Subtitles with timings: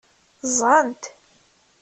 [0.51, 1.03] Ẓẓɛen-t.